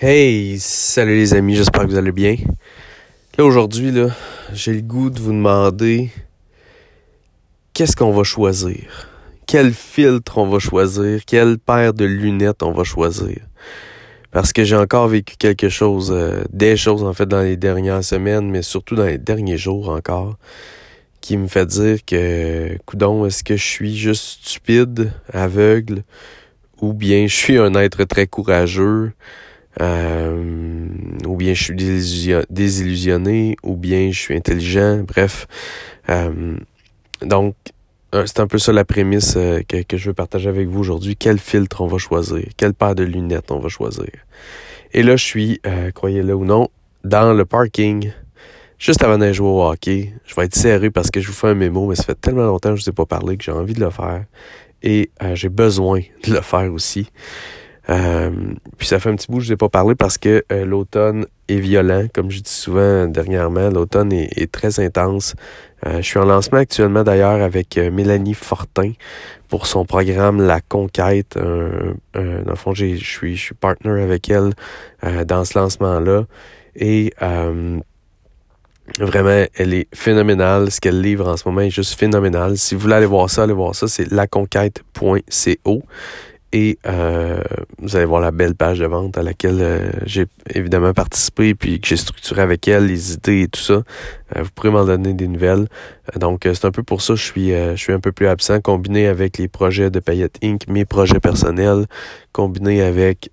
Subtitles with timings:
[0.00, 2.36] Hey, salut les amis, j'espère que vous allez bien.
[3.36, 4.10] Là aujourd'hui, là,
[4.52, 6.10] j'ai le goût de vous demander
[7.74, 9.08] qu'est-ce qu'on va choisir?
[9.48, 11.24] Quel filtre on va choisir?
[11.26, 13.38] Quelle paire de lunettes on va choisir?
[14.30, 18.04] Parce que j'ai encore vécu quelque chose, euh, des choses en fait dans les dernières
[18.04, 20.36] semaines, mais surtout dans les derniers jours encore,
[21.20, 26.04] qui me fait dire que, coudon, est-ce que je suis juste stupide, aveugle,
[26.80, 29.10] ou bien je suis un être très courageux?
[29.80, 30.88] Euh,
[31.26, 31.74] ou bien je suis
[32.50, 35.46] désillusionné, ou bien je suis intelligent, bref.
[36.08, 36.56] Euh,
[37.22, 37.54] donc,
[38.14, 41.16] euh, c'est un peu ça la prémisse que, que, je veux partager avec vous aujourd'hui.
[41.16, 42.44] Quel filtre on va choisir?
[42.56, 44.10] Quelle paire de lunettes on va choisir?
[44.92, 45.60] Et là, je suis,
[45.94, 46.68] croyez-le ou non,
[47.04, 48.10] dans le parking,
[48.78, 50.14] juste avant d'aller jouer au hockey.
[50.26, 52.46] Je vais être sérieux parce que je vous fais un mémo, mais ça fait tellement
[52.46, 54.24] longtemps que je ne vous ai pas parlé que j'ai envie de le faire.
[54.82, 57.10] Et j'ai besoin de le faire aussi.
[57.90, 58.30] Euh,
[58.76, 61.26] puis ça fait un petit bout que je n'ai pas parlé parce que euh, l'automne
[61.48, 63.70] est violent, comme je dis souvent dernièrement.
[63.70, 65.34] L'automne est, très intense.
[65.86, 68.92] Euh, je suis en lancement actuellement d'ailleurs avec Mélanie Fortin
[69.48, 71.38] pour son programme La Conquête.
[71.38, 74.52] dans le fond, je suis, je suis partner avec elle
[75.26, 76.24] dans ce lancement-là.
[76.76, 77.12] Et
[78.98, 80.70] Vraiment, elle est phénoménale.
[80.70, 82.56] Ce qu'elle livre en ce moment est juste phénoménal.
[82.56, 83.86] Si vous voulez aller voir ça, allez voir ça.
[83.86, 85.82] C'est laconquête.co.
[86.52, 87.42] Et euh,
[87.78, 91.78] vous allez voir la belle page de vente à laquelle euh, j'ai évidemment participé puis
[91.78, 93.74] que j'ai structuré avec elle les idées et tout ça.
[93.74, 95.68] Euh, vous pourrez m'en donner des nouvelles.
[96.16, 98.60] donc c'est un peu pour ça que je suis je suis un peu plus absent
[98.60, 101.84] combiné avec les projets de Payette Inc, mes projets personnels,
[102.32, 103.30] combiné avec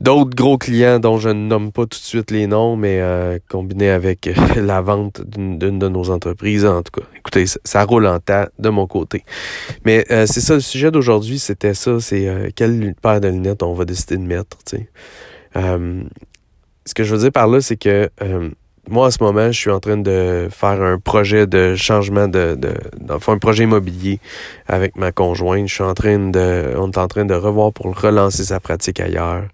[0.00, 3.38] d'autres gros clients dont je ne nomme pas tout de suite les noms, mais euh,
[3.48, 7.06] combiné avec euh, la vente d'une de nos entreprises, en tout cas.
[7.16, 9.24] Écoutez, ça, roule en tas de mon côté.
[9.84, 13.74] Mais euh, c'est ça, le sujet d'aujourd'hui, c'était ça, c'est quelle paire de lunettes on
[13.74, 14.88] va décider de mettre, tu sais.
[15.54, 18.10] ce que je veux dire par là, c'est que
[18.88, 22.56] moi, en ce moment, je suis en train de faire un projet de changement de,
[22.56, 22.74] de,
[23.08, 24.18] un projet immobilier
[24.66, 25.68] avec ma conjointe.
[25.68, 29.00] Je suis en train de, on est en train de revoir pour relancer sa pratique
[29.00, 29.44] ailleurs.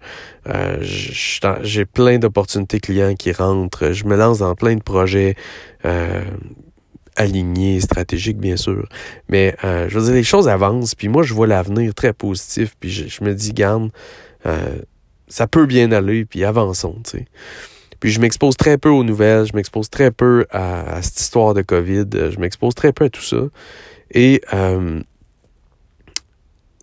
[0.47, 3.91] Euh, j'ai plein d'opportunités clients qui rentrent.
[3.91, 5.35] Je me lance dans plein de projets.
[5.85, 6.21] Euh,
[7.17, 8.87] alignés, stratégiques, bien sûr.
[9.27, 12.75] Mais euh, je veux dire, les choses avancent, puis moi, je vois l'avenir très positif,
[12.79, 13.89] puis je, me dis, garde,
[14.45, 14.77] euh,
[15.27, 17.25] ça peut bien aller, puis avançons, tu sais.
[17.99, 21.61] Puis je m'expose très peu aux nouvelles, je m'expose très peu à, cette histoire de
[21.61, 23.37] COVID, je m'expose très peu à tout ça.
[24.11, 25.01] Et euh,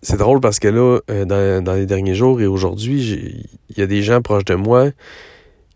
[0.01, 3.81] c'est drôle parce que là, euh, dans, dans, les derniers jours et aujourd'hui, il y
[3.81, 4.91] a des gens proches de moi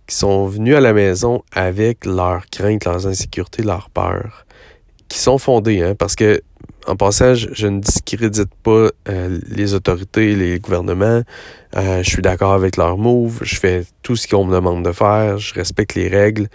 [0.08, 4.46] qui sont venus à la maison avec leurs craintes, leurs insécurités, leurs peurs,
[5.08, 6.42] qui sont fondées, hein, parce que
[6.90, 11.22] en passage, je ne discrédite pas euh, les autorités, les gouvernements.
[11.78, 13.40] Euh, je suis d'accord avec leurs moves.
[13.44, 15.38] Je fais tout ce qu'on me demande de faire.
[15.38, 16.48] Je respecte les règles.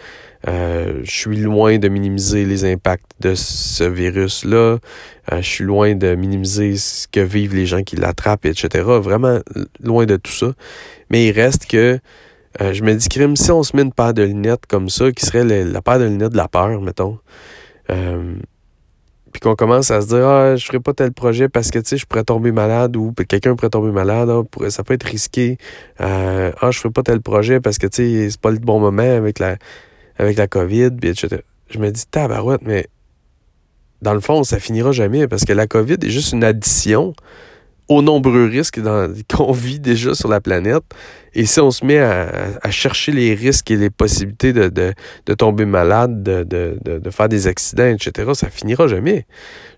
[0.48, 4.78] Euh, je suis loin de minimiser les impacts de ce virus-là.
[5.32, 8.84] je suis loin de minimiser ce que vivent les gens qui l'attrapent, etc.
[8.84, 9.38] Vraiment
[9.80, 10.52] loin de tout ça.
[11.10, 11.98] Mais il reste que
[12.60, 15.24] je me dis, crime, si on se met une paire de lunettes comme ça, qui
[15.24, 17.18] serait la paire de lunettes de la peur, mettons,
[19.34, 21.88] puis qu'on commence à se dire ah je ferai pas tel projet parce que tu
[21.88, 25.58] sais je pourrais tomber malade ou quelqu'un pourrait tomber malade ah, ça peut être risqué.
[26.00, 28.78] Euh, ah je ferai pas tel projet parce que tu sais c'est pas le bon
[28.78, 29.56] moment avec la
[30.18, 32.86] avec la covid puis etc je me dis tabarouette mais
[34.02, 37.12] dans le fond ça finira jamais parce que la covid est juste une addition
[37.88, 38.80] aux nombreux risques
[39.34, 40.84] qu'on vit déjà sur la planète.
[41.36, 44.94] Et si on se met à, chercher les risques et les possibilités de,
[45.36, 49.26] tomber malade, de, faire des accidents, etc., ça finira jamais.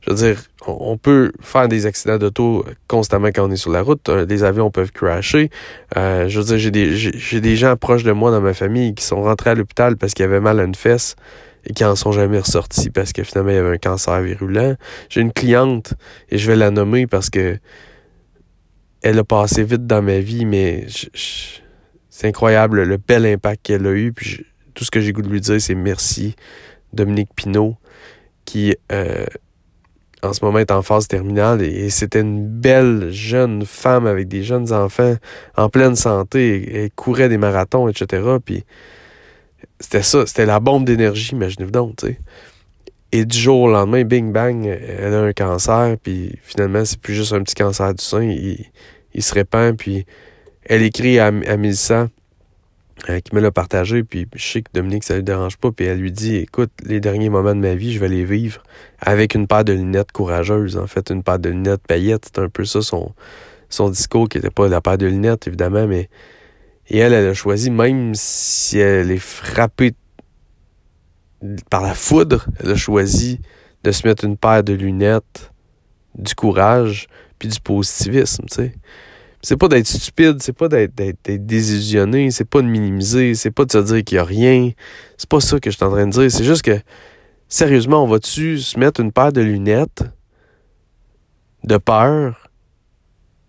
[0.03, 3.81] Je veux dire, on, peut faire des accidents d'auto constamment quand on est sur la
[3.81, 4.07] route.
[4.09, 5.51] Les avions peuvent crasher.
[5.97, 8.95] Euh, je veux dire, j'ai des, j'ai des gens proches de moi dans ma famille
[8.95, 11.17] qui sont rentrés à l'hôpital parce qu'ils avaient mal à une fesse
[11.67, 14.77] et qui en sont jamais ressortis parce que finalement il y avait un cancer virulent.
[15.09, 15.95] J'ai une cliente
[16.31, 17.59] et je vais la nommer parce que
[19.07, 20.87] elle a passé vite dans ma vie, mais
[22.11, 24.13] c'est incroyable le bel impact qu'elle a eu.
[24.13, 24.45] Puis
[24.75, 26.35] tout ce que j'ai goût de lui dire, c'est merci,
[26.93, 27.77] Dominique Pinault,
[28.45, 29.25] qui euh,
[30.25, 31.63] en ce moment est en phase terminale.
[31.63, 35.15] Et, c'était une belle jeune femme avec des jeunes enfants
[35.57, 36.69] en pleine santé.
[36.75, 38.39] Elle, courait des marathons, etc.
[38.45, 38.65] Puis
[39.79, 42.05] c'était ça, c'était la bombe d'énergie, imaginez-vous donc.
[43.13, 47.15] Et du jour au lendemain, bing bang, elle a un cancer, puis finalement, c'est plus
[47.15, 48.35] juste un petit cancer du sein
[49.23, 50.07] se répand, puis
[50.65, 51.57] elle écrit à, à
[53.11, 55.85] euh, qui me l'a partagé, puis je sais que Dominique, ça lui dérange pas, puis
[55.85, 58.63] elle lui dit, écoute, les derniers moments de ma vie, je vais les vivre
[58.99, 62.49] avec une paire de lunettes courageuses, en fait, une paire de lunettes paillettes, c'est un
[62.49, 63.13] peu ça son,
[63.69, 66.09] son discours, qui n'était pas la paire de lunettes, évidemment, mais
[66.89, 69.93] Et elle, elle a choisi, même si elle est frappée
[71.71, 73.41] par la foudre, elle a choisi
[73.85, 75.53] de se mettre une paire de lunettes,
[76.17, 77.07] du courage,
[77.39, 78.73] puis du positivisme, tu sais.
[79.43, 80.97] C'est pas d'être stupide, c'est pas d'être
[81.47, 84.73] désillusionné, c'est pas de minimiser, c'est pas de se dire qu'il y a rien.
[85.19, 86.31] C'est pas ça que je suis en train de dire.
[86.33, 86.81] C'est juste que,
[87.47, 90.03] sérieusement, on va-tu se mettre une paire de lunettes
[91.63, 92.51] de peur,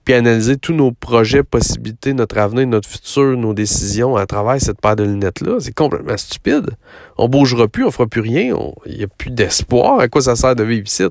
[0.03, 4.79] puis analyser tous nos projets, possibilités, notre avenir, notre futur, nos décisions à travers cette
[4.79, 5.57] paire de lunettes-là?
[5.59, 6.69] C'est complètement stupide.
[7.17, 8.55] On bougera plus, on fera plus rien,
[8.85, 9.99] il n'y a plus d'espoir.
[9.99, 11.05] À quoi ça sert de vivre ici?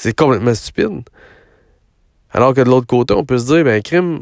[0.00, 1.00] C'est complètement stupide.
[2.30, 4.20] Alors que de l'autre côté, on peut se dire, ben, crime,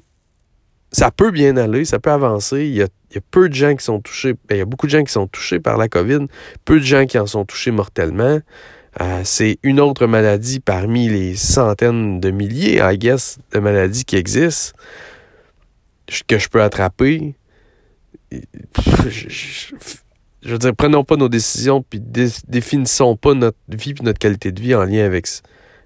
[0.90, 2.64] ça peut bien aller, ça peut avancer.
[2.64, 2.88] Il y a,
[3.30, 4.32] peu de gens qui sont touchés.
[4.32, 6.28] Ben, il y a beaucoup de gens qui sont touchés par la COVID,
[6.64, 8.40] peu de gens qui en sont touchés mortellement.
[9.02, 14.16] Euh, c'est une autre maladie parmi les centaines de milliers, I guess, de maladies qui
[14.16, 14.74] existent
[16.26, 17.34] que je peux attraper.
[18.32, 19.74] Je,
[20.42, 24.62] veux dire, prenons pas nos décisions puis définissons pas notre vie et notre qualité de
[24.62, 25.26] vie en lien avec,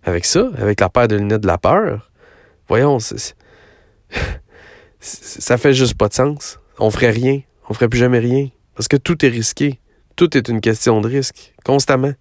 [0.03, 2.11] avec ça, avec la paire de lunettes de la peur.
[2.69, 2.99] Voyons,
[5.01, 6.59] ça fait juste pas de sens.
[6.79, 7.41] On ferait rien.
[7.69, 8.49] On ferait plus jamais rien.
[8.75, 9.81] Parce que tout est risqué.
[10.17, 12.13] Tout est une question de risque, constamment.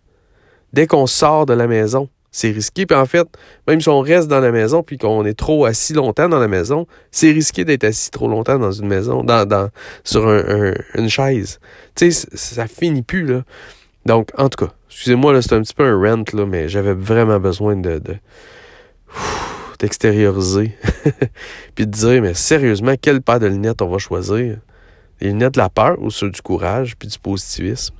[0.73, 2.85] Dès qu'on sort de la maison, c'est risqué.
[2.85, 3.27] Puis en fait,
[3.67, 6.47] même si on reste dans la maison puis qu'on est trop assis longtemps dans la
[6.47, 9.69] maison, c'est risqué d'être assis trop longtemps dans une maison, dans,
[10.03, 11.59] sur une chaise.
[11.95, 13.43] Tu sais, ça finit plus, là.
[14.05, 16.93] Donc, en tout cas, excusez-moi, là, c'est un petit peu un rent, là, mais j'avais
[16.93, 18.01] vraiment besoin de
[19.79, 20.75] d'extérioriser,
[21.75, 24.57] puis de dire, mais sérieusement, quelle paire de lunettes on va choisir?
[25.21, 27.95] Les lunettes de la peur ou ceux du courage, puis du positivisme?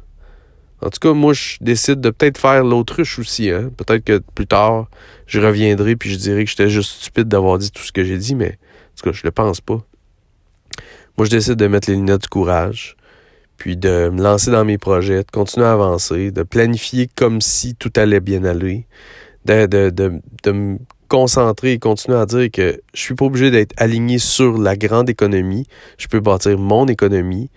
[0.82, 3.50] En tout cas, moi, je décide de peut-être faire l'autruche aussi.
[3.50, 3.70] Hein?
[3.76, 4.88] Peut-être que plus tard,
[5.26, 8.18] je reviendrai puis je dirai que j'étais juste stupide d'avoir dit tout ce que j'ai
[8.18, 9.82] dit, mais en tout cas, je le pense pas.
[11.18, 12.96] Moi, je décide de mettre les lunettes du courage,
[13.60, 17.76] puis de me lancer dans mes projets, de continuer à avancer, de planifier comme si
[17.76, 18.88] tout allait bien aller,
[19.46, 20.14] de, de, de,
[20.44, 20.78] de me
[21.10, 25.10] concentrer et continuer à dire que je suis pas obligé d'être aligné sur la grande
[25.10, 25.68] économie.
[25.98, 27.50] Je peux bâtir mon économie.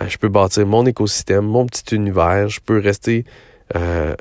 [0.00, 2.48] Euh, je peux bâtir mon écosystème, mon petit univers.
[2.48, 3.24] Je peux rester
[3.76, 4.14] euh,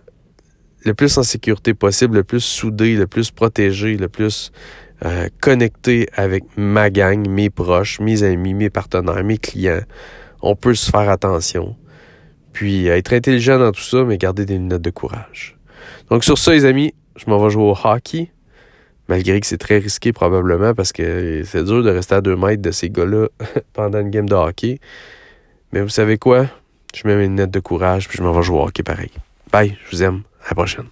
[0.84, 4.52] le plus en sécurité possible, le plus soudé, le plus protégé, le plus
[5.06, 9.82] euh, connecté avec ma gang, mes proches, mes amis, mes partenaires, mes clients.
[10.42, 11.76] On peut se faire attention.
[12.54, 15.58] Puis être intelligent dans tout ça, mais garder des lunettes de courage.
[16.10, 18.32] Donc sur ça, les amis, je m'en vais jouer au hockey
[19.08, 22.62] malgré que c'est très risqué probablement parce que c'est dur de rester à deux mètres
[22.62, 23.28] de ces gars-là
[23.74, 24.80] pendant une game de hockey.
[25.74, 26.48] Mais vous savez quoi?
[26.96, 29.12] Je mets mes lunettes de courage puis je m'en vais jouer au hockey pareil.
[29.52, 30.22] Bye, je vous aime.
[30.46, 30.88] À la prochaine.